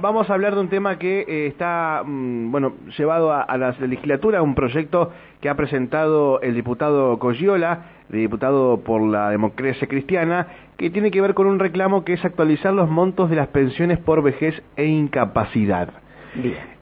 vamos 0.00 0.28
a 0.30 0.34
hablar 0.34 0.54
de 0.54 0.60
un 0.60 0.68
tema 0.68 0.98
que 0.98 1.20
eh, 1.20 1.46
está, 1.46 2.02
mm, 2.04 2.50
bueno, 2.50 2.74
llevado 2.96 3.32
a, 3.32 3.56
la 3.56 3.72
legislatura, 3.72 4.42
un 4.42 4.54
proyecto 4.54 5.12
que 5.40 5.48
ha 5.48 5.54
presentado 5.54 6.40
el 6.40 6.54
diputado 6.54 7.18
Coyola, 7.18 7.86
diputado 8.08 8.80
por 8.80 9.02
la 9.02 9.30
democracia 9.30 9.86
cristiana, 9.86 10.46
que 10.76 10.90
tiene 10.90 11.10
que 11.10 11.20
ver 11.20 11.34
con 11.34 11.46
un 11.46 11.58
reclamo 11.58 12.04
que 12.04 12.14
es 12.14 12.24
actualizar 12.24 12.72
los 12.72 12.88
montos 12.88 13.30
de 13.30 13.36
las 13.36 13.48
pensiones 13.48 13.98
por 13.98 14.22
vejez 14.22 14.62
e 14.76 14.86
incapacidad. 14.86 15.90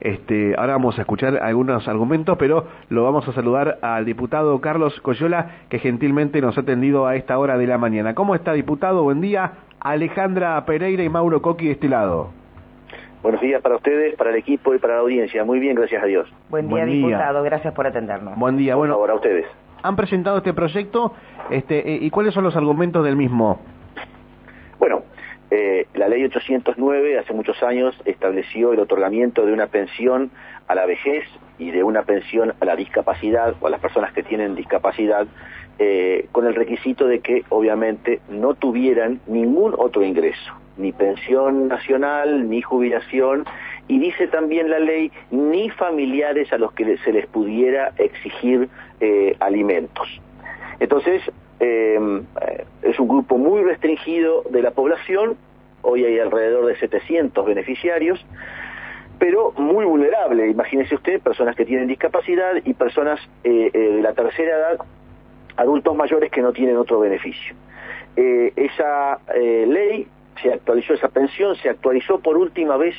Este, 0.01 0.55
ahora 0.59 0.75
vamos 0.75 0.99
a 0.99 1.03
escuchar 1.03 1.39
algunos 1.43 1.89
argumentos, 1.89 2.37
pero 2.39 2.67
lo 2.91 3.05
vamos 3.05 3.27
a 3.29 3.33
saludar 3.33 3.79
al 3.81 4.05
diputado 4.05 4.61
Carlos 4.61 5.01
Coyola, 5.01 5.63
que 5.71 5.79
gentilmente 5.79 6.41
nos 6.43 6.59
ha 6.59 6.61
atendido 6.61 7.07
a 7.07 7.17
esta 7.17 7.39
hora 7.39 7.57
de 7.57 7.67
la 7.67 7.79
mañana. 7.79 8.15
¿Cómo 8.15 8.35
está, 8.35 8.53
diputado? 8.53 9.03
Buen 9.03 9.21
día. 9.21 9.53
Alejandra 9.81 10.65
Pereira 10.67 11.03
y 11.03 11.09
Mauro 11.09 11.41
Coqui 11.41 11.67
de 11.67 11.73
este 11.73 11.89
lado. 11.89 12.38
Buenos 13.23 13.41
días 13.41 13.61
para 13.63 13.77
ustedes, 13.77 14.15
para 14.15 14.31
el 14.31 14.37
equipo 14.37 14.75
y 14.75 14.79
para 14.79 14.95
la 14.95 15.01
audiencia. 15.01 15.45
Muy 15.45 15.59
bien, 15.59 15.75
gracias 15.75 16.03
a 16.03 16.07
Dios. 16.07 16.29
Buen 16.49 16.69
día, 16.69 16.85
diputado. 16.85 17.43
Gracias 17.43 17.75
por 17.75 17.87
atendernos. 17.87 18.39
Buen 18.39 18.57
día. 18.57 18.77
bueno, 18.77 18.95
ahora 18.95 19.15
ustedes. 19.15 19.47
Han 19.83 19.97
presentado 19.97 20.39
este 20.39 20.53
proyecto 20.53 21.15
este, 21.51 21.95
eh, 21.95 21.99
y 22.01 22.11
cuáles 22.11 22.35
son 22.35 22.45
los 22.45 22.57
argumentos 22.57 23.05
del 23.05 23.17
mismo. 23.17 23.61
Bueno, 24.79 25.03
eh, 25.51 25.87
la 25.95 26.09
ley 26.09 26.25
809 26.25 27.19
hace 27.19 27.33
muchos 27.33 27.63
años 27.63 27.97
estableció 28.05 28.73
el 28.73 28.81
otorgamiento 28.81 29.47
de 29.47 29.53
una 29.53 29.67
pensión 29.67 30.31
a 30.67 30.75
la 30.75 30.87
vejez 30.87 31.25
y 31.59 31.71
de 31.71 31.83
una 31.83 32.03
pensión 32.03 32.55
a 32.61 32.65
la 32.65 32.77
discapacidad 32.77 33.55
o 33.61 33.67
a 33.67 33.71
las 33.71 33.81
personas 33.81 34.13
que 34.13 34.23
tienen 34.23 34.55
discapacidad 34.55 35.27
eh, 35.79 36.29
con 36.33 36.47
el 36.47 36.55
requisito 36.55 37.07
de 37.07 37.21
que 37.21 37.45
obviamente 37.49 38.21
no 38.29 38.55
tuvieran 38.55 39.21
ningún 39.27 39.75
otro 39.79 40.05
ingreso, 40.05 40.53
ni 40.79 40.93
pensión 40.93 41.69
nacional, 41.69 42.49
ni 42.49 42.63
jubilación, 42.63 43.45
y 43.89 43.99
dice 43.99 44.29
también 44.29 44.71
la 44.71 44.79
ley, 44.79 45.11
ni 45.31 45.71
familiares 45.71 46.53
a 46.53 46.59
los 46.59 46.73
que 46.73 46.97
se 46.99 47.13
les 47.13 47.27
pudiera 47.27 47.93
exigir 47.99 48.69
eh, 49.01 49.37
alimentos. 49.41 50.09
Entonces, 50.81 51.23
em, 51.61 52.25
eh, 52.41 52.65
es 52.83 52.99
un 52.99 53.09
grupo 53.09 53.37
muy 53.39 53.63
restringido 53.63 54.45
de 54.51 54.63
la 54.63 54.71
población, 54.71 55.37
hoy 55.83 56.05
hay 56.05 56.19
alrededor 56.19 56.67
de 56.67 56.77
700 56.77 57.45
beneficiarios, 57.47 58.25
pero 59.19 59.53
muy 59.57 59.85
vulnerable. 59.85 60.49
Imagínese 60.49 60.95
usted, 60.95 61.21
personas 61.21 61.57
que 61.57 61.65
tienen 61.65 61.89
discapacidad 61.89 62.53
y 62.65 62.73
personas 62.73 63.21
de 63.43 64.01
la 64.01 64.13
tercera 64.13 64.57
edad 64.57 64.79
adultos 65.59 65.95
mayores 65.97 66.31
que 66.31 66.41
no 66.41 66.53
tienen 66.53 66.77
otro 66.77 67.01
beneficio. 67.01 67.55
Eh, 68.17 68.53
esa 68.57 69.19
eh, 69.35 69.67
ley 69.69 70.07
se 70.43 70.53
actualizó, 70.53 70.95
esa 70.95 71.09
pensión 71.09 71.57
se 71.57 71.69
actualizó 71.69 72.21
por 72.21 72.37
última 72.37 72.77
vez 72.77 72.95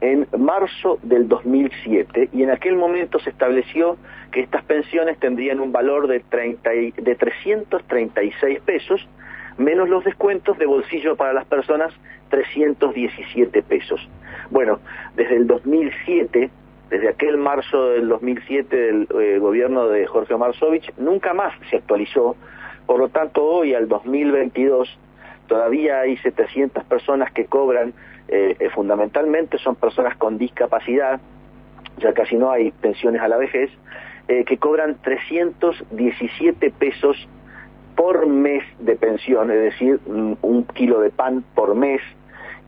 en 0.00 0.26
marzo 0.38 0.98
del 1.02 1.28
2007 1.28 2.30
y 2.32 2.42
en 2.42 2.50
aquel 2.50 2.76
momento 2.76 3.18
se 3.20 3.30
estableció 3.30 3.96
que 4.32 4.40
estas 4.40 4.64
pensiones 4.64 5.18
tendrían 5.18 5.60
un 5.60 5.72
valor 5.72 6.08
de, 6.08 6.20
30 6.20 6.70
de 6.70 7.14
336 7.14 8.60
pesos 8.60 9.08
menos 9.56 9.88
los 9.88 10.04
descuentos 10.04 10.58
de 10.58 10.66
bolsillo 10.66 11.16
para 11.16 11.32
las 11.32 11.46
personas 11.46 11.94
317 12.30 13.62
pesos. 13.62 14.00
Bueno, 14.50 14.80
desde 15.16 15.36
el 15.36 15.46
2007 15.46 16.50
desde 16.90 17.08
aquel 17.08 17.38
marzo 17.38 17.90
del 17.90 18.08
2007 18.08 18.76
del 18.76 19.08
eh, 19.20 19.38
gobierno 19.38 19.88
de 19.88 20.06
Jorge 20.06 20.36
Marsovich, 20.36 20.92
nunca 20.96 21.32
más 21.32 21.52
se 21.70 21.76
actualizó. 21.76 22.36
Por 22.86 23.00
lo 23.00 23.08
tanto, 23.08 23.42
hoy 23.42 23.74
al 23.74 23.88
2022 23.88 24.98
todavía 25.46 26.00
hay 26.00 26.16
700 26.18 26.84
personas 26.84 27.32
que 27.32 27.46
cobran, 27.46 27.92
eh, 28.28 28.56
eh, 28.58 28.70
fundamentalmente 28.70 29.58
son 29.58 29.76
personas 29.76 30.16
con 30.16 30.38
discapacidad, 30.38 31.20
ya 31.98 32.12
casi 32.12 32.36
no 32.36 32.50
hay 32.50 32.70
pensiones 32.70 33.20
a 33.22 33.28
la 33.28 33.36
vejez, 33.36 33.70
que 34.26 34.56
cobran 34.56 34.96
317 35.02 36.70
pesos 36.70 37.28
por 37.94 38.26
mes 38.26 38.64
de 38.78 38.96
pensión, 38.96 39.50
es 39.50 39.60
decir, 39.60 40.00
un 40.06 40.64
kilo 40.72 41.00
de 41.00 41.10
pan 41.10 41.44
por 41.54 41.74
mes, 41.74 42.00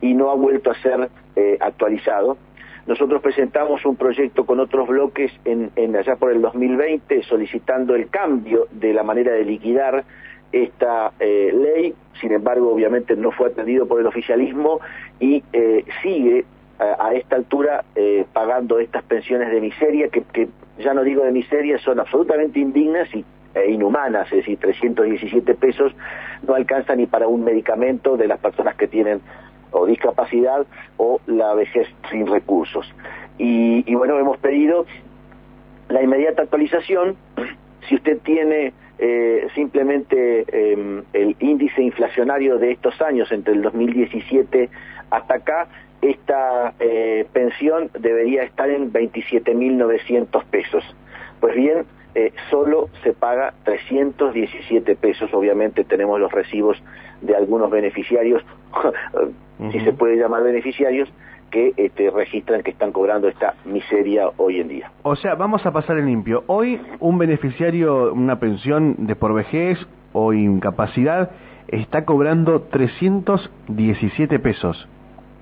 y 0.02 0.12
no 0.12 0.30
ha 0.30 0.34
vuelto 0.34 0.70
a 0.70 0.74
ser 0.74 1.08
actualizado. 1.60 2.36
Nosotros 2.86 3.20
presentamos 3.20 3.84
un 3.84 3.96
proyecto 3.96 4.46
con 4.46 4.60
otros 4.60 4.86
bloques 4.86 5.32
en, 5.44 5.96
allá 5.96 6.14
por 6.16 6.30
el 6.30 6.40
2020 6.40 7.24
solicitando 7.24 7.96
el 7.96 8.08
cambio 8.08 8.68
de 8.70 8.92
la 8.94 9.02
manera 9.02 9.32
de 9.32 9.44
liquidar 9.44 10.04
esta 10.64 11.12
eh, 11.20 11.52
ley, 11.54 11.94
sin 12.20 12.32
embargo 12.32 12.72
obviamente 12.72 13.16
no 13.16 13.30
fue 13.30 13.48
atendido 13.48 13.86
por 13.86 14.00
el 14.00 14.06
oficialismo 14.06 14.80
y 15.20 15.42
eh, 15.52 15.84
sigue 16.02 16.44
a, 16.78 17.14
esta 17.14 17.36
altura 17.36 17.84
eh, 17.94 18.26
pagando 18.32 18.78
estas 18.78 19.02
pensiones 19.04 19.50
de 19.50 19.60
miseria 19.60 20.08
que, 20.08 20.48
ya 20.78 20.92
no 20.92 21.02
digo 21.04 21.24
de 21.24 21.32
miseria, 21.32 21.78
son 21.78 22.00
absolutamente 22.00 22.60
indignas 22.60 23.08
y 23.14 23.24
e 23.54 23.70
inhumanas, 23.70 24.30
es 24.32 24.38
decir, 24.38 24.58
317 24.58 25.54
pesos 25.54 25.94
no 26.46 26.54
alcanza 26.54 26.94
ni 26.94 27.06
para 27.06 27.26
un 27.26 27.42
medicamento 27.42 28.18
de 28.18 28.28
las 28.28 28.38
personas 28.38 28.76
que 28.76 28.86
tienen 28.86 29.22
o 29.70 29.86
discapacidad 29.86 30.66
o 30.98 31.20
la 31.26 31.54
vejez 31.54 31.88
sin 32.10 32.26
recursos. 32.26 32.86
Y, 33.38 33.94
bueno, 33.94 34.18
hemos 34.18 34.38
pedido 34.38 34.86
la 35.88 36.02
inmediata 36.02 36.42
actualización. 36.42 37.16
Si 37.88 37.94
usted 37.94 38.18
tiene 38.18 38.72
eh, 38.98 39.46
simplemente 39.54 40.44
em, 40.48 41.02
el 41.12 41.36
índice 41.40 41.82
inflacionario 41.82 42.58
de 42.58 42.72
estos 42.72 43.00
años, 43.00 43.30
entre 43.30 43.54
el 43.54 43.62
2017 43.62 44.68
hasta 45.10 45.34
acá, 45.34 45.68
esta 46.02 46.74
eh, 46.80 47.26
pensión 47.32 47.90
debería 47.98 48.42
estar 48.42 48.70
en 48.70 48.92
27.900 48.92 50.44
pesos. 50.44 50.84
Pues 51.40 51.54
bien, 51.54 51.84
eh, 52.14 52.32
solo 52.50 52.88
se 53.02 53.12
paga 53.12 53.54
317 53.64 54.96
pesos. 54.96 55.32
Obviamente 55.32 55.84
tenemos 55.84 56.18
los 56.18 56.32
recibos 56.32 56.82
de 57.20 57.36
algunos 57.36 57.70
beneficiarios, 57.70 58.42
si 59.72 59.80
se 59.80 59.92
puede 59.92 60.16
llamar 60.16 60.42
beneficiarios, 60.42 61.08
que 61.50 61.72
este, 61.76 62.10
registran 62.10 62.62
que 62.62 62.70
están 62.70 62.92
cobrando 62.92 63.28
esta 63.28 63.54
miseria 63.64 64.30
hoy 64.36 64.60
en 64.60 64.68
día. 64.68 64.90
O 65.02 65.16
sea, 65.16 65.34
vamos 65.34 65.64
a 65.66 65.72
pasar 65.72 65.98
en 65.98 66.06
limpio. 66.06 66.44
Hoy 66.46 66.80
un 67.00 67.18
beneficiario, 67.18 68.12
una 68.12 68.38
pensión 68.38 69.06
de 69.06 69.16
por 69.16 69.34
vejez 69.34 69.78
o 70.12 70.32
incapacidad, 70.32 71.30
está 71.68 72.04
cobrando 72.04 72.62
317 72.62 74.38
pesos. 74.38 74.88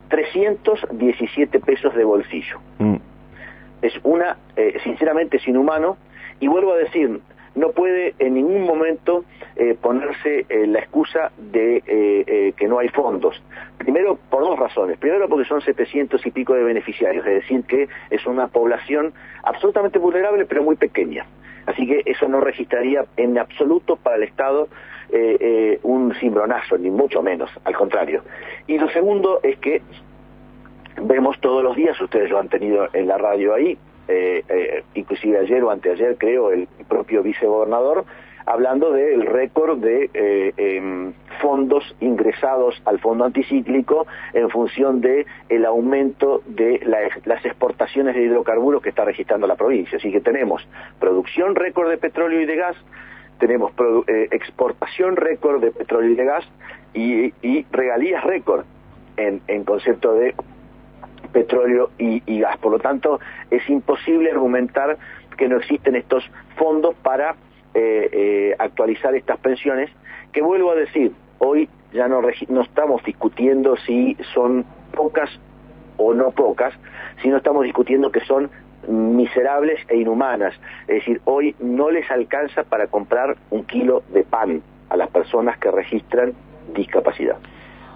317 0.09 1.61
pesos 1.61 1.95
de 1.95 2.05
bolsillo. 2.05 2.59
Mm. 2.79 2.97
Es 3.83 3.93
una, 4.03 4.37
eh, 4.57 4.79
sinceramente, 4.83 5.37
es 5.39 5.49
inhumano 5.49 5.97
y 6.41 6.49
vuelvo 6.49 6.73
a 6.73 6.77
decir, 6.77 7.21
no 7.55 7.71
puede 7.71 8.15
en 8.19 8.35
ningún 8.35 8.63
momento 8.63 9.25
eh, 9.57 9.77
ponerse 9.81 10.47
eh, 10.49 10.67
la 10.67 10.81
excusa 10.81 11.31
de 11.39 11.83
eh, 11.87 12.53
que 12.57 12.67
no 12.67 12.79
hay 12.79 12.89
fondos. 12.89 13.41
Primero, 13.79 14.19
por 14.31 14.43
dos 14.43 14.59
razones. 14.59 14.99
Primero, 14.99 15.29
porque 15.29 15.49
son 15.49 15.61
700 15.61 16.25
y 16.27 16.31
pico 16.31 16.55
de 16.55 16.65
beneficiarios, 16.65 17.27
es 17.27 17.35
decir, 17.35 17.65
que 17.65 17.89
es 18.11 18.27
una 18.27 18.49
población 18.49 19.13
absolutamente 19.43 19.99
vulnerable, 19.99 20.47
pero 20.47 20.63
muy 20.63 20.77
pequeña. 20.77 21.27
Así 21.67 21.87
que 21.87 22.03
eso 22.05 22.29
no 22.29 22.41
registraría 22.41 23.07
en 23.17 23.39
absoluto 23.39 23.97
para 23.97 24.17
el 24.17 24.25
Estado 24.25 24.69
un 25.83 26.13
cimbronazo, 26.17 26.77
ni 26.77 26.91
mucho 26.91 27.23
menos, 27.23 27.49
al 27.65 27.77
contrario. 27.77 28.23
Y 28.67 28.79
lo 28.79 28.89
segundo 28.89 29.39
es 29.45 29.57
que 29.59 29.81
vemos 31.01 31.39
todos 31.41 31.63
los 31.63 31.77
días, 31.77 31.99
ustedes 32.01 32.31
lo 32.31 32.41
han 32.41 32.49
tenido 32.49 32.89
en 32.93 33.07
la 33.07 33.17
radio 33.17 33.55
ahí, 33.55 33.79
eh, 34.09 34.45
eh, 34.49 34.85
inclusive 34.95 35.39
ayer 35.39 35.63
o 35.65 35.71
anteayer 35.71 36.17
creo 36.19 36.51
el 36.51 36.69
propio 36.89 37.23
vicegobernador, 37.23 38.05
hablando 38.47 38.93
del 38.93 39.25
récord 39.25 39.79
de 39.79 40.11
eh, 40.13 40.53
em, 40.59 41.15
fondos 41.41 41.97
ingresados 42.01 42.81
al 42.85 42.99
fondo 42.99 43.25
anticíclico 43.25 44.07
en 44.35 44.51
función 44.51 45.01
de 45.01 45.27
el 45.49 45.65
aumento 45.65 46.43
de 46.47 46.81
las 47.25 47.45
exportaciones 47.47 48.15
de 48.15 48.23
hidrocarburos 48.23 48.83
que 48.83 48.91
está 48.91 49.05
registrando 49.05 49.47
la 49.47 49.57
provincia. 49.57 49.97
Así 49.97 50.13
que 50.13 50.21
tenemos 50.21 50.67
producción 51.01 51.55
récord 51.55 51.89
de 51.89 51.97
petróleo 51.97 52.41
y 52.43 52.45
de 52.47 52.57
gas, 52.57 52.77
tenemos 53.39 53.73
exportación 54.07 55.17
récord 55.17 55.63
de 55.63 55.71
petróleo 55.71 56.11
y 56.11 56.15
de 56.15 56.25
gas 56.25 56.45
y, 56.93 57.67
regalías 57.73 58.23
récord 58.23 58.65
en 59.17 59.65
concepto 59.65 60.15
de 60.15 60.35
petróleo 61.35 61.91
y, 61.99 62.41
gas. 62.41 62.57
Por 62.59 62.73
lo 62.73 62.79
tanto, 62.79 63.21
es 63.51 63.69
imposible 63.69 64.31
argumentar 64.31 64.97
que 65.37 65.49
no 65.49 65.59
existen 65.59 65.97
estos 65.97 66.25
fondos 66.57 66.95
para 67.03 67.35
eh, 67.75 68.09
eh, 68.13 68.57
actualizar 68.59 69.15
estas 69.17 69.39
pensiones, 69.41 69.91
que 70.33 70.41
vuelvo 70.41 70.71
a 70.71 70.77
decir, 70.77 71.13
hoy 71.41 71.69
ya 71.93 72.09
no, 72.09 72.23
no 72.49 72.61
estamos 72.63 73.03
discutiendo 73.05 73.77
si 73.79 74.17
son 74.33 74.65
pocas 74.95 75.29
o 75.97 76.15
no 76.15 76.31
pocas, 76.31 76.73
sino 77.21 77.37
estamos 77.37 77.65
discutiendo 77.65 78.11
que 78.13 78.21
son 78.21 78.49
miserables 78.89 79.81
e 79.89 79.97
inhumanas. 79.97 80.55
Es 80.83 81.01
decir, 81.01 81.21
hoy 81.25 81.57
no 81.59 81.91
les 81.91 82.09
alcanza 82.11 82.63
para 82.63 82.87
comprar 82.87 83.37
un 83.51 83.65
kilo 83.65 84.05
de 84.13 84.23
pan 84.23 84.63
a 84.89 84.97
las 84.97 85.11
personas 85.11 85.59
que 85.59 85.71
registran 85.71 86.33
discapacidad. 86.75 87.39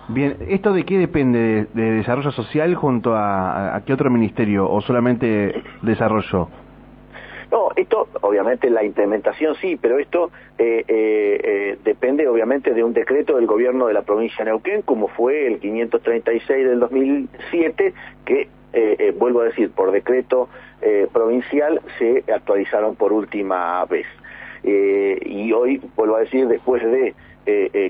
Bien, 0.08 0.38
¿esto 0.48 0.72
de 0.72 0.84
qué 0.84 0.96
depende? 0.96 1.66
¿De, 1.74 1.92
desarrollo 1.92 2.32
social 2.32 2.74
junto 2.74 3.14
a, 3.14 3.82
qué 3.84 3.92
otro 3.92 4.10
ministerio 4.10 4.70
o 4.70 4.80
solamente 4.80 5.62
desarrollo? 5.82 6.48
No, 7.50 7.68
esto 7.76 8.08
obviamente 8.22 8.70
la 8.70 8.84
implementación 8.84 9.54
sí, 9.56 9.78
pero 9.80 9.98
esto 9.98 10.30
eh, 10.58 10.84
eh, 10.88 11.40
eh, 11.44 11.78
depende 11.84 12.26
obviamente 12.26 12.72
de 12.72 12.82
un 12.82 12.94
decreto 12.94 13.36
del 13.36 13.46
gobierno 13.46 13.86
de 13.86 13.92
la 13.92 14.02
provincia 14.02 14.44
de 14.44 14.50
Neuquén, 14.50 14.80
como 14.80 15.08
fue 15.08 15.46
el 15.46 15.58
536 15.58 16.66
del 16.66 16.80
2007, 16.80 17.92
que, 18.24 18.48
vuelvo 19.18 19.40
a 19.40 19.44
decir, 19.44 19.70
por 19.70 19.90
decreto 19.90 20.48
provincial 21.12 21.80
se 21.98 22.24
actualizaron 22.32 22.96
por 22.96 23.12
última 23.12 23.84
vez. 23.86 24.06
y 24.62 25.52
hoy, 25.52 25.82
vuelvo 25.96 26.16
a 26.16 26.20
decir, 26.20 26.46
después 26.48 26.82
de 26.82 27.14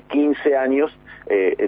15 0.07 0.55
años, 0.55 0.97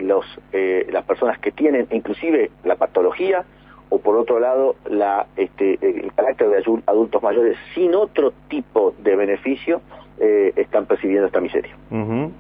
los, 0.02 0.26
las 0.54 1.04
personas 1.06 1.40
que 1.40 1.52
tienen 1.52 1.88
inclusive 1.92 2.52
la 2.64 2.76
patología, 2.76 3.44
o 3.92 4.00
por 4.00 4.16
otro 4.16 4.40
lado 4.40 4.76
la, 4.90 5.28
este, 5.36 5.78
el 5.82 6.12
carácter 6.14 6.48
de 6.50 6.64
adultos 6.88 7.22
mayores 7.22 7.58
sin 7.76 7.94
otro 7.94 8.34
tipo 8.48 8.96
de 9.04 9.16
beneficio 9.18 9.82
eh, 10.18 10.54
están 10.56 10.86
percibiendo 10.86 11.28
esta 11.28 11.42
miseria. 11.42 11.76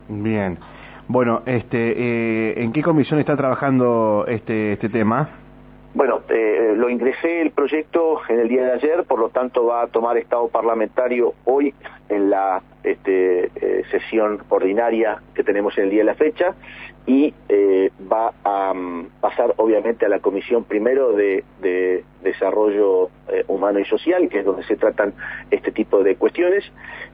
Bien. 0.07 0.57
Bueno, 1.07 1.42
este, 1.45 1.92
eh, 1.98 2.63
¿en 2.63 2.71
qué 2.71 2.81
comisión 2.81 3.19
está 3.19 3.36
trabajando 3.36 4.25
este, 4.30 4.74
este 4.74 4.88
tema? 4.88 5.40
Bueno, 5.93 6.21
eh, 6.29 6.73
lo 6.77 6.89
ingresé 6.89 7.41
el 7.41 7.51
proyecto 7.51 8.21
en 8.29 8.39
el 8.39 8.47
día 8.47 8.63
de 8.63 8.71
ayer, 8.73 9.03
por 9.03 9.19
lo 9.19 9.29
tanto 9.29 9.65
va 9.65 9.83
a 9.83 9.88
tomar 9.88 10.17
estado 10.17 10.47
parlamentario 10.47 11.33
hoy 11.43 11.73
en 12.07 12.29
la 12.29 12.61
este, 12.83 13.51
eh, 13.55 13.83
sesión 13.91 14.41
ordinaria 14.47 15.21
que 15.35 15.43
tenemos 15.43 15.77
en 15.77 15.85
el 15.85 15.89
día 15.89 15.99
de 15.99 16.05
la 16.05 16.15
fecha 16.15 16.55
y 17.05 17.33
eh, 17.49 17.91
va 18.09 18.31
a 18.45 18.73
mm, 18.73 19.07
pasar 19.19 19.53
obviamente 19.57 20.05
a 20.05 20.09
la 20.09 20.19
comisión 20.19 20.63
primero 20.63 21.11
de, 21.11 21.43
desarrollo 22.21 23.09
humano 23.47 23.79
y 23.79 23.85
social, 23.85 24.29
que 24.29 24.39
es 24.39 24.45
donde 24.45 24.63
se 24.63 24.75
tratan 24.75 25.13
este 25.49 25.71
tipo 25.71 26.03
de 26.03 26.15
cuestiones, 26.15 26.63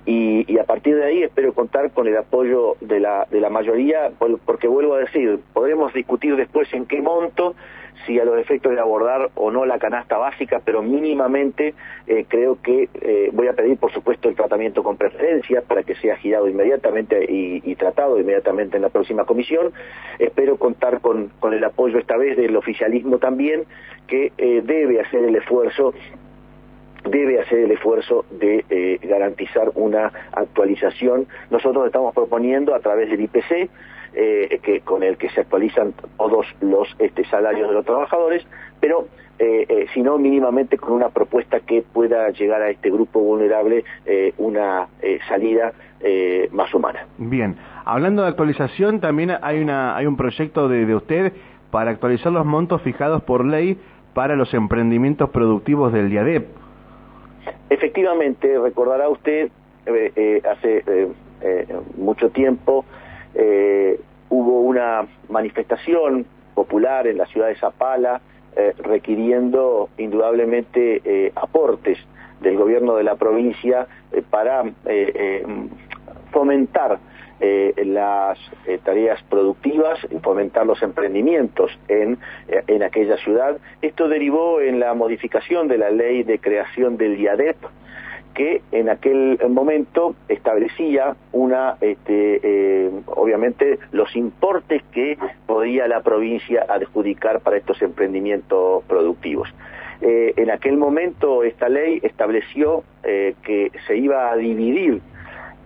y, 0.05 0.57
a 0.59 0.65
partir 0.65 0.97
de 0.97 1.05
ahí 1.05 1.23
espero 1.23 1.53
contar 1.53 1.91
con 1.91 2.07
el 2.07 2.17
apoyo 2.17 2.75
de 2.81 2.99
la, 2.99 3.25
de 3.31 3.39
la 3.39 3.49
mayoría, 3.49 4.11
porque 4.45 4.67
vuelvo 4.67 4.95
a 4.95 4.99
decir, 4.99 5.39
podremos 5.53 5.93
discutir 5.93 6.35
después 6.35 6.71
en 6.73 6.85
qué 6.85 7.01
monto, 7.01 7.55
si 8.05 8.19
a 8.19 8.25
los 8.25 8.37
efectos 8.37 8.73
de 8.73 8.79
abordar 8.79 9.31
o 9.35 9.51
no 9.51 9.65
la 9.65 9.79
canasta 9.79 10.17
básica, 10.17 10.61
pero 10.63 10.81
mínimamente 10.81 11.73
eh, 12.07 12.25
creo 12.27 12.61
que 12.61 12.89
eh, 13.01 13.29
voy 13.33 13.47
a 13.47 13.53
pedir, 13.53 13.77
por 13.77 13.91
supuesto, 13.91 14.29
el 14.29 14.35
tratamiento 14.35 14.83
con 14.83 14.97
preferencia 14.97 15.61
para 15.61 15.83
que 15.83 15.95
sea 15.95 16.15
girado 16.17 16.47
inmediatamente 16.47 17.25
y, 17.27 17.75
tratado 17.77 18.19
inmediatamente 18.19 18.77
en 18.77 18.81
la 18.81 18.89
próxima 18.89 19.25
comisión. 19.25 19.71
Espero 20.17 20.57
contar 20.57 20.99
con, 20.99 21.31
el 21.51 21.63
apoyo 21.63 21.99
esta 21.99 22.17
vez 22.17 22.35
del 22.35 22.55
oficialismo 22.55 23.19
también, 23.19 23.65
que 24.07 24.31
eh, 24.37 24.61
debe 24.63 24.99
hacer 24.99 25.23
el 25.23 25.35
esfuerzo 25.35 25.93
debe 27.05 27.39
hacer 27.39 27.59
el 27.59 27.71
esfuerzo 27.71 28.25
de 28.31 28.99
garantizar 29.03 29.71
una 29.75 30.11
actualización. 30.33 31.27
Nosotros 31.49 31.85
estamos 31.85 32.13
proponiendo 32.13 32.75
a 32.75 32.79
través 32.79 33.09
del 33.09 33.21
IPC 33.21 33.69
eh, 34.13 34.59
que, 34.63 34.81
con 34.81 35.03
el 35.03 35.17
que 35.17 35.29
se 35.29 35.41
actualizan 35.41 35.93
todos 36.17 36.47
los 36.61 36.87
este, 36.97 37.25
salarios 37.25 37.67
de 37.67 37.73
los 37.75 37.85
trabajadores, 37.85 38.45
pero 38.79 39.07
eh, 39.37 39.65
eh, 39.69 39.85
sino 39.93 40.17
mínimamente 40.17 40.77
con 40.77 40.93
una 40.93 41.09
propuesta 41.09 41.59
que 41.59 41.83
pueda 41.83 42.29
llegar 42.29 42.61
a 42.61 42.69
este 42.69 42.89
grupo 42.89 43.19
vulnerable 43.19 43.83
una 44.37 44.87
salida 45.27 45.73
más 46.51 46.73
humana. 46.73 47.05
Bien, 47.17 47.57
hablando 47.85 48.23
de 48.23 48.29
actualización, 48.29 49.01
también 49.01 49.31
hay, 49.41 49.61
una, 49.61 49.95
hay 49.95 50.05
un 50.05 50.15
proyecto 50.15 50.67
de, 50.67 50.85
de 50.85 50.95
usted 50.95 51.33
para 51.69 51.91
actualizar 51.91 52.31
los 52.31 52.45
montos 52.45 52.81
fijados 52.81 53.21
por 53.23 53.45
ley 53.45 53.77
para 54.13 54.35
los 54.35 54.53
emprendimientos 54.53 55.29
productivos 55.29 55.93
del 55.93 56.09
DIADEP. 56.09 56.47
Efectivamente, 57.69 58.57
recordará 58.57 59.09
usted, 59.09 59.51
hace 60.43 61.09
mucho 61.97 62.29
tiempo 62.29 62.85
eh, 63.39 63.99
hubo 64.29 64.61
una 64.61 65.07
manifestación 65.29 66.25
popular 66.55 67.05
en 67.05 67.19
la 67.19 67.27
ciudad 67.27 67.49
de 67.49 67.55
Zapala 67.55 68.19
eh, 68.55 68.73
requiriendo 68.79 69.89
indudablemente 69.99 71.01
eh, 71.05 71.31
aportes 71.35 71.99
del 72.41 72.57
gobierno 72.57 72.95
de 72.95 73.03
la 73.03 73.15
provincia 73.15 73.87
para 74.31 74.63
fomentar 76.31 76.99
las 77.39 78.37
tareas 78.83 79.21
productivas 79.23 79.99
y 80.11 80.19
fomentar 80.19 80.65
los 80.67 80.81
emprendimientos 80.83 81.71
en, 81.87 82.19
en 82.47 82.83
aquella 82.83 83.17
ciudad. 83.17 83.57
Esto 83.81 84.07
derivó 84.07 84.61
en 84.61 84.79
la 84.79 84.93
modificación 84.93 85.67
de 85.67 85.79
la 85.79 85.89
ley 85.89 86.21
de 86.23 86.39
creación 86.39 86.97
del 86.97 87.19
IADEP, 87.19 87.57
que 88.37 88.61
en 88.71 88.87
aquel 88.87 89.39
momento 89.49 90.15
establecía 90.29 91.15
una, 91.31 91.75
este, 91.81 92.39
eh, 92.43 92.91
obviamente, 93.07 93.79
los 93.91 94.15
importes 94.15 94.83
que 94.91 95.17
podía 95.47 95.87
la 95.87 96.01
provincia 96.01 96.63
adjudicar 96.69 97.39
para 97.39 97.57
estos 97.57 97.81
emprendimientos 97.81 98.83
productivos. 98.83 99.49
Eh, 100.01 100.35
en 100.37 100.51
aquel 100.51 100.77
momento 100.77 101.43
esta 101.43 101.67
ley 101.67 101.99
estableció 102.03 102.83
eh, 103.03 103.33
que 103.41 103.71
se 103.87 103.97
iba 103.97 104.31
a 104.31 104.35
dividir 104.35 105.01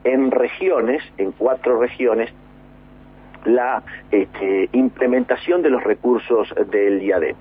en 0.06 0.32
regiones, 0.32 1.04
en 1.18 1.34
cuatro 1.34 1.78
regiones, 1.78 2.34
la 3.44 3.84
este, 4.12 4.70
implementación 4.72 5.62
de 5.62 5.72
los 5.72 5.84
recursos 5.84 6.56
del 6.70 7.04
IADEP. 7.04 7.36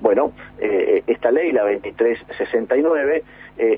Bueno, 0.00 0.32
esta 0.58 1.30
ley, 1.30 1.52
la 1.52 1.62
2369, 1.62 3.22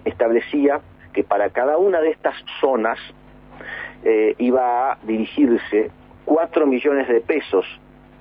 establecía 0.04 0.80
que 1.14 1.24
para 1.24 1.48
cada 1.50 1.78
una 1.78 2.00
de 2.00 2.10
estas 2.10 2.34
zonas 2.60 2.98
eh, 4.04 4.34
iba 4.36 4.92
a 4.92 4.98
dirigirse 5.04 5.90
4 6.26 6.66
millones 6.66 7.08
de 7.08 7.20
pesos 7.22 7.64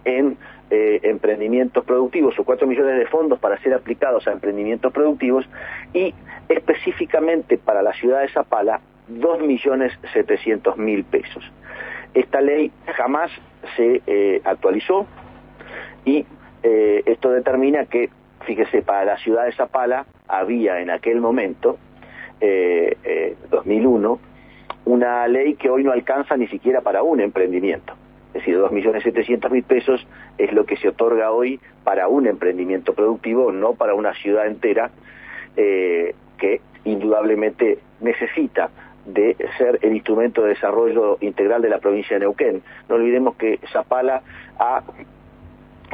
en 0.05 0.37
eh, 0.69 0.99
emprendimientos 1.03 1.83
productivos 1.83 2.37
o 2.39 2.45
4 2.45 2.65
millones 2.67 2.97
de 2.97 3.05
fondos 3.07 3.39
para 3.39 3.57
ser 3.61 3.73
aplicados 3.73 4.27
a 4.27 4.31
emprendimientos 4.31 4.93
productivos 4.93 5.45
y 5.93 6.13
específicamente 6.47 7.57
para 7.57 7.81
la 7.81 7.93
ciudad 7.93 8.21
de 8.21 8.29
Zapala 8.29 8.79
2 9.07 9.41
millones 9.41 9.91
700 10.13 10.77
mil 10.77 11.03
pesos. 11.03 11.43
Esta 12.13 12.39
ley 12.39 12.71
jamás 12.95 13.31
se 13.75 14.01
eh, 14.07 14.41
actualizó 14.45 15.05
y 16.05 16.25
esto 16.63 17.29
determina 17.29 17.87
que, 17.87 18.09
fíjese, 18.45 18.83
para 18.83 19.03
la 19.03 19.17
ciudad 19.17 19.43
de 19.43 19.51
Zapala 19.51 20.05
había 20.29 20.79
en 20.79 20.91
aquel 20.91 21.19
momento 21.19 21.77
eh, 22.43 23.35
2001, 23.49 24.13
eh, 24.13 24.17
una 24.85 25.27
ley 25.27 25.55
que 25.55 25.69
hoy 25.69 25.83
no 25.83 25.91
alcanza 25.91 26.35
ni 26.35 26.47
siquiera 26.47 26.81
para 26.81 27.01
un 27.03 27.21
emprendimiento. 27.21 27.93
Es 28.33 28.41
decir, 28.41 28.57
2.700.000 28.57 29.63
pesos 29.63 30.05
es 30.37 30.51
lo 30.51 30.65
que 30.65 30.75
se 30.77 30.89
otorga 30.89 31.31
hoy 31.31 31.59
para 31.83 32.07
un 32.07 32.27
emprendimiento 32.27 32.93
productivo, 32.93 33.51
no 33.51 33.73
para 33.73 33.93
una 33.93 34.13
ciudad 34.15 34.47
entera 34.47 34.89
eh, 35.55 36.15
que 36.37 36.61
indudablemente 36.83 37.79
necesita 38.01 38.71
de 39.05 39.35
ser 39.57 39.79
el 39.81 39.93
instrumento 39.93 40.41
de 40.41 40.49
desarrollo 40.49 41.17
integral 41.21 41.61
de 41.61 41.69
la 41.69 41.79
provincia 41.79 42.15
de 42.15 42.21
Neuquén. 42.21 42.63
No 42.89 42.95
olvidemos 42.95 43.35
que 43.35 43.59
Zapala 43.71 44.23
ha 44.57 44.81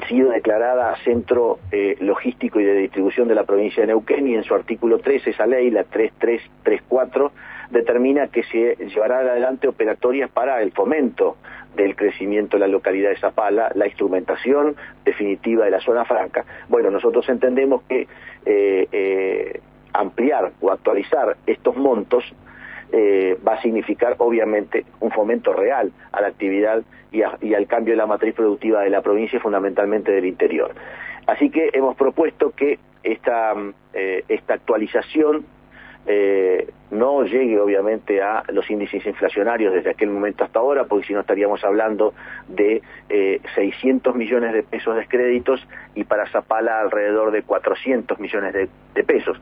sido 0.08 0.32
declarada 0.32 0.96
centro 1.04 1.60
eh, 1.72 1.96
logístico 2.00 2.60
y 2.60 2.64
de 2.64 2.74
distribución 2.74 3.28
de 3.28 3.36
la 3.36 3.44
provincia 3.44 3.82
de 3.82 3.88
Neuquén 3.88 4.28
y 4.28 4.36
en 4.36 4.44
su 4.44 4.54
artículo 4.54 5.00
3 5.00 5.28
esa 5.28 5.46
ley, 5.46 5.72
la 5.72 5.84
3334, 5.84 7.32
determina 7.72 8.28
que 8.28 8.44
se 8.44 8.76
llevará 8.88 9.20
adelante 9.20 9.68
operatorias 9.68 10.30
para 10.30 10.62
el 10.62 10.72
fomento 10.72 11.38
del 11.76 11.96
crecimiento 11.96 12.58
de 12.58 12.62
la 12.62 12.68
localidad 12.68 13.10
de 13.10 13.18
Zapala, 13.18 13.72
la 13.76 13.88
instrumentación 13.88 14.76
definitiva 15.06 15.66
de 15.66 15.72
la 15.72 15.80
zona 15.80 16.06
franca. 16.06 16.46
Bueno, 16.68 16.90
nosotros 16.90 17.28
entendemos 17.30 17.84
que 17.84 18.08
eh, 18.46 18.88
eh, 18.92 19.62
ampliar 19.94 20.52
o 20.62 20.72
actualizar 20.72 21.38
estos 21.46 21.76
montos 21.76 22.24
eh, 22.92 23.38
va 23.48 23.54
a 23.54 23.62
significar 23.62 24.16
obviamente 24.18 24.86
un 25.00 25.12
fomento 25.12 25.54
real 25.54 25.92
a 26.12 26.22
la 26.22 26.28
actividad 26.28 26.84
y, 27.12 27.24
al 27.24 27.68
cambio 27.68 27.94
de 27.94 27.98
la 27.98 28.06
matriz 28.06 28.34
productiva 28.34 28.82
de 28.82 28.90
la 28.90 29.02
provincia 29.02 29.38
y 29.38 29.40
fundamentalmente 29.40 30.12
del 30.12 30.26
interior. 30.26 30.74
Así 31.28 31.50
que 31.50 31.70
hemos 31.74 31.96
propuesto 31.96 32.52
que 32.52 32.80
esta, 33.04 33.54
eh, 33.94 34.24
esta 34.28 34.56
actualización 34.56 35.46
eh, 36.12 36.68
no 36.90 37.24
llegue 37.24 37.60
obviamente 37.60 38.20
a 38.20 38.44
los 38.48 38.68
índices 38.72 39.06
inflacionarios 39.06 39.72
desde 39.72 39.92
aquel 39.92 40.10
momento 40.10 40.44
hasta 40.44 40.58
ahora, 40.58 40.86
porque 40.86 41.06
si 41.06 41.14
no 41.14 41.20
estaríamos 41.20 41.64
hablando 41.64 42.16
de 42.48 42.82
eh, 43.10 43.40
600 43.54 44.16
millones 44.16 44.54
de 44.54 44.64
pesos 44.64 44.96
de 44.96 45.06
créditos 45.06 45.68
y 45.94 46.06
para 46.06 46.28
Zapala 46.32 46.80
alrededor 46.80 47.30
de 47.30 47.44
400 47.44 48.20
millones 48.20 48.54
de, 48.96 49.04
pesos. 49.04 49.40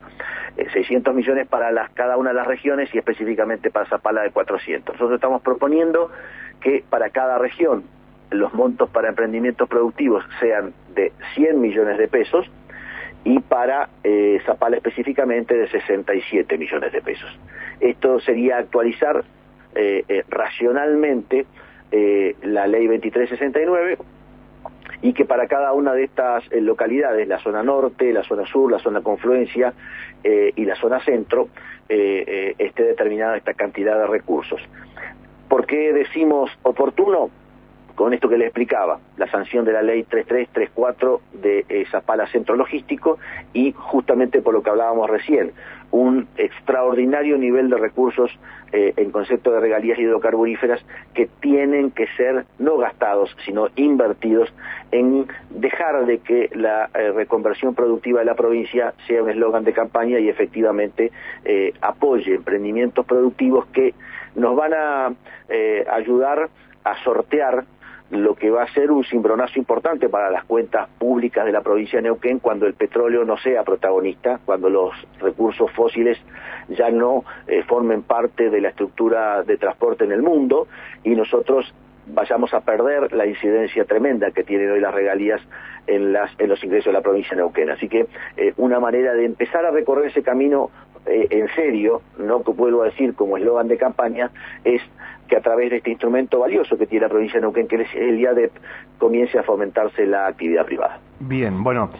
600 0.74 1.10
eh, 1.10 1.16
millones 1.16 1.48
para 1.48 1.72
cada 1.94 2.18
una 2.18 2.30
de 2.30 2.36
las 2.36 2.46
regiones 2.46 2.94
y 2.94 2.98
específicamente 2.98 3.70
para 3.70 3.86
Zapala 3.86 4.20
de 4.20 4.30
400. 4.30 4.94
Nosotros 4.94 5.16
estamos 5.16 5.40
proponiendo 5.40 6.10
que 6.60 6.84
para 6.90 7.08
cada 7.08 7.38
región 7.38 7.84
los 8.30 8.52
montos 8.52 8.90
para 8.90 9.08
emprendimientos 9.08 9.70
productivos 9.70 10.22
sean 10.38 10.74
de 10.94 11.12
100 11.34 11.62
millones 11.62 11.96
de 11.96 12.08
pesos 12.08 12.46
y 13.24 13.40
para 13.40 13.88
eh, 14.04 14.40
Zapala 14.46 14.76
específicamente 14.76 15.56
de 15.56 15.68
67 15.68 16.56
millones 16.58 16.92
de 16.92 17.02
pesos. 17.02 17.38
Esto 17.80 18.20
sería 18.20 18.58
actualizar 18.58 19.24
eh, 19.74 20.04
eh, 20.08 20.24
racionalmente 20.28 21.46
la 21.90 22.66
ley 22.66 22.86
2369 22.86 23.96
y 25.00 25.14
que 25.14 25.24
para 25.24 25.46
cada 25.46 25.72
una 25.72 25.94
de 25.94 26.04
estas 26.04 26.44
localidades, 26.52 27.26
la 27.26 27.38
zona 27.38 27.62
norte, 27.62 28.12
la 28.12 28.22
zona 28.24 28.44
sur, 28.44 28.70
la 28.70 28.78
zona 28.78 29.00
confluencia 29.00 29.72
y 30.22 30.64
la 30.66 30.74
zona 30.74 31.02
centro, 31.02 31.48
esté 31.88 32.82
determinada 32.82 33.38
esta 33.38 33.54
cantidad 33.54 33.98
de 33.98 34.06
recursos. 34.06 34.60
¿Por 35.48 35.64
qué 35.64 35.94
decimos 35.94 36.50
oportuno? 36.62 37.30
Con 37.98 38.14
esto 38.14 38.28
que 38.28 38.38
le 38.38 38.44
explicaba, 38.44 39.00
la 39.16 39.28
sanción 39.28 39.64
de 39.64 39.72
la 39.72 39.82
ley 39.82 40.04
3334 40.04 41.20
de 41.32 41.66
eh, 41.68 41.84
Zapala 41.90 42.28
Centro 42.28 42.54
Logístico 42.54 43.18
y 43.52 43.72
justamente 43.72 44.40
por 44.40 44.54
lo 44.54 44.62
que 44.62 44.70
hablábamos 44.70 45.10
recién, 45.10 45.50
un 45.90 46.28
extraordinario 46.36 47.36
nivel 47.38 47.68
de 47.68 47.76
recursos 47.76 48.30
eh, 48.70 48.92
en 48.96 49.10
concepto 49.10 49.50
de 49.50 49.58
regalías 49.58 49.98
hidrocarburíferas 49.98 50.80
que 51.12 51.28
tienen 51.40 51.90
que 51.90 52.06
ser 52.16 52.44
no 52.60 52.76
gastados, 52.76 53.36
sino 53.44 53.66
invertidos 53.74 54.48
en 54.92 55.26
dejar 55.50 56.06
de 56.06 56.18
que 56.18 56.50
la 56.54 56.90
eh, 56.94 57.10
reconversión 57.10 57.74
productiva 57.74 58.20
de 58.20 58.26
la 58.26 58.36
provincia 58.36 58.94
sea 59.08 59.24
un 59.24 59.30
eslogan 59.30 59.64
de 59.64 59.72
campaña 59.72 60.20
y 60.20 60.28
efectivamente 60.28 61.10
apoye 61.80 62.36
emprendimientos 62.36 63.04
productivos 63.06 63.66
que 63.72 63.92
nos 64.36 64.54
van 64.54 64.74
a 64.74 65.12
ayudar 65.90 66.48
a 66.84 67.02
sortear 67.02 67.64
lo 68.10 68.34
que 68.34 68.50
va 68.50 68.62
a 68.62 68.72
ser 68.72 68.90
un 68.90 69.04
cimbronazo 69.04 69.58
importante 69.58 70.08
para 70.08 70.30
las 70.30 70.44
cuentas 70.44 70.88
públicas 70.98 71.44
de 71.44 71.52
la 71.52 71.60
provincia 71.60 71.98
de 71.98 72.04
Neuquén 72.04 72.38
cuando 72.38 72.66
el 72.66 72.74
petróleo 72.74 73.24
no 73.24 73.36
sea 73.36 73.64
protagonista, 73.64 74.40
cuando 74.44 74.70
los 74.70 74.92
recursos 75.20 75.70
fósiles 75.72 76.18
ya 76.68 76.90
no 76.90 77.24
eh, 77.46 77.62
formen 77.64 78.02
parte 78.02 78.48
de 78.48 78.60
la 78.60 78.70
estructura 78.70 79.42
de 79.42 79.58
transporte 79.58 80.04
en 80.04 80.12
el 80.12 80.22
mundo 80.22 80.68
y 81.04 81.10
nosotros 81.10 81.74
vayamos 82.10 82.54
a 82.54 82.60
perder 82.60 83.12
la 83.12 83.26
incidencia 83.26 83.84
tremenda 83.84 84.30
que 84.30 84.42
tienen 84.42 84.70
hoy 84.70 84.80
las 84.80 84.94
regalías 84.94 85.40
en, 85.86 86.12
los 86.12 86.64
ingresos 86.64 86.86
de 86.86 86.92
la 86.92 87.02
provincia 87.02 87.30
de 87.30 87.42
Neuquén. 87.42 87.70
Así 87.70 87.88
que 87.88 88.06
eh, 88.36 88.54
una 88.56 88.80
manera 88.80 89.14
de 89.14 89.24
empezar 89.24 89.64
a 89.64 89.70
recorrer 89.70 90.06
ese 90.06 90.22
camino 90.22 90.70
eh, 91.08 91.28
en 91.30 91.48
serio, 91.54 92.02
no 92.18 92.42
que 92.42 92.50
vuelvo 92.52 92.82
a 92.82 92.86
decir 92.86 93.14
como 93.14 93.36
eslogan 93.36 93.68
de 93.68 93.76
campaña, 93.76 94.30
es 94.64 94.80
que 95.28 95.36
a 95.36 95.40
través 95.40 95.70
de 95.70 95.76
este 95.78 95.90
instrumento 95.90 96.40
valioso 96.40 96.76
que 96.78 96.86
tiene 96.86 97.06
la 97.06 97.10
provincia 97.10 97.36
de 97.36 97.42
Neuquén, 97.42 97.68
que 97.68 97.82
es 97.82 97.94
el 97.94 98.18
IADEP, 98.18 98.50
comience 98.98 99.38
a 99.38 99.42
fomentarse 99.42 100.06
la 100.06 100.26
actividad 100.26 100.64
privada. 100.66 101.00
Bien, 101.20 101.62
bueno, 101.62 101.90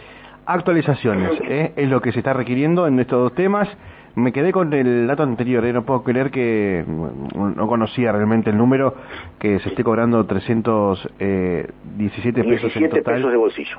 actualizaciones 0.47 1.38
¿eh? 1.43 1.73
es 1.77 1.88
lo 1.88 2.00
que 2.00 2.12
se 2.12 2.21
está 2.21 2.33
requiriendo 2.33 2.87
en 2.87 2.99
estos 2.99 3.21
dos 3.21 3.35
temas. 3.35 3.69
Me 4.15 4.33
quedé 4.33 4.53
con 4.53 4.73
el 4.73 5.07
dato 5.07 5.23
anterior, 5.23 5.62
¿eh? 5.65 5.73
no 5.73 5.85
puedo 5.85 6.03
creer 6.03 6.31
que 6.31 6.85
no 6.87 7.69
conocía 7.69 8.11
realmente 8.11 8.50
el 8.50 8.57
número, 8.57 8.95
que 9.38 9.61
se 9.61 9.69
esté 9.69 9.85
cobrando 9.85 10.27
317 10.27 12.43
pesos 12.43 12.75
en 12.75 12.88
total. 12.88 13.15
pesos 13.15 13.31
de 13.31 13.37
bolsillo. 13.37 13.77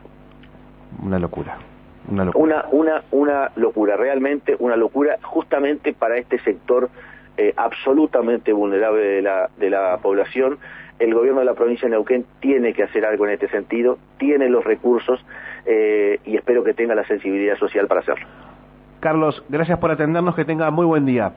Una 1.04 1.20
locura. 1.20 1.58
Una 2.10 2.26
locura. 2.26 2.66
Una, 2.72 3.04
una, 3.12 3.52
locura, 3.56 3.98
realmente 3.98 4.56
una 4.60 4.76
locura, 4.76 5.18
justamente 5.22 5.94
para 5.94 6.18
este 6.18 6.40
sector 6.40 6.90
eh, 7.38 7.54
absolutamente 7.56 8.52
vulnerable 8.52 9.02
de 9.02 9.22
la, 9.22 9.50
de 9.58 9.70
la 9.70 9.98
población. 10.02 10.58
El 11.00 11.14
gobierno 11.14 11.40
de 11.40 11.46
la 11.46 11.54
provincia 11.54 11.88
de 11.88 11.92
Neuquén 11.92 12.26
tiene 12.42 12.74
que 12.74 12.84
hacer 12.84 13.06
algo 13.06 13.26
en 13.26 13.32
este 13.34 13.48
sentido, 13.48 13.98
tiene 14.18 14.50
los 14.50 14.66
recursos 14.66 15.24
eh, 15.66 16.20
y 16.26 16.36
espero 16.36 16.64
que 16.64 16.74
tenga 16.74 16.96
la 16.96 17.06
sensibilidad 17.06 17.58
social 17.58 17.88
para 17.88 18.02
hacerlo. 18.02 18.28
Carlos, 19.00 19.42
gracias 19.48 19.80
por 19.80 19.92
atendernos, 19.92 20.36
que 20.36 20.44
tenga 20.44 20.70
muy 20.72 20.86
buen 20.86 21.06
día. 21.06 21.32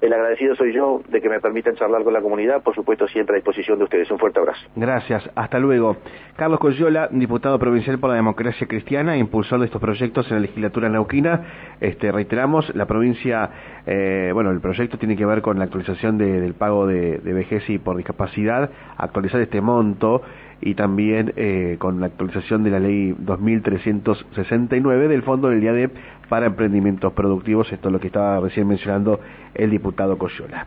El 0.00 0.14
agradecido 0.14 0.56
soy 0.56 0.72
yo 0.72 1.02
de 1.08 1.20
que 1.20 1.28
me 1.28 1.40
permitan 1.40 1.74
charlar 1.74 2.02
con 2.04 2.14
la 2.14 2.22
comunidad, 2.22 2.62
por 2.62 2.74
supuesto 2.74 3.06
siempre 3.08 3.34
a 3.34 3.36
disposición 3.36 3.78
de 3.78 3.84
ustedes. 3.84 4.10
Un 4.10 4.18
fuerte 4.18 4.38
abrazo. 4.38 4.66
Gracias, 4.74 5.28
hasta 5.34 5.58
luego. 5.58 5.98
Carlos 6.36 6.58
Coyola, 6.58 7.08
diputado 7.10 7.58
provincial 7.58 7.98
por 7.98 8.08
la 8.08 8.16
democracia 8.16 8.66
cristiana, 8.66 9.18
impulsor 9.18 9.60
de 9.60 9.66
estos 9.66 9.80
proyectos 9.80 10.26
en 10.28 10.36
la 10.36 10.40
legislatura 10.40 10.88
neuquina. 10.88 11.76
Este, 11.80 12.10
reiteramos, 12.12 12.74
la 12.74 12.86
provincia, 12.86 13.50
eh, 13.86 14.30
bueno, 14.32 14.50
el 14.50 14.60
proyecto 14.60 14.96
tiene 14.96 15.16
que 15.16 15.26
ver 15.26 15.42
con 15.42 15.58
la 15.58 15.64
actualización 15.64 16.16
del 16.16 16.54
pago 16.54 16.86
de, 16.86 17.18
de 17.18 17.32
vejez 17.34 17.68
y 17.68 17.78
por 17.78 17.96
discapacidad, 17.96 18.70
actualizar 18.96 19.40
este 19.42 19.60
monto 19.60 20.22
y 20.60 20.74
también 20.74 21.32
eh, 21.36 21.76
con 21.78 22.00
la 22.00 22.06
actualización 22.06 22.64
de 22.64 22.70
la 22.70 22.78
ley 22.78 23.14
2369 23.18 25.08
del 25.08 25.22
Fondo 25.22 25.48
del 25.48 25.62
IADEP 25.62 25.92
para 26.28 26.46
Emprendimientos 26.46 27.12
Productivos. 27.12 27.72
Esto 27.72 27.88
es 27.88 27.92
lo 27.92 28.00
que 28.00 28.08
estaba 28.08 28.40
recién 28.40 28.68
mencionando 28.68 29.20
el 29.54 29.70
diputado 29.70 30.18
Coyola. 30.18 30.66